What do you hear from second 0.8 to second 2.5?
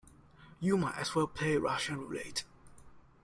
as well play Russian roulette.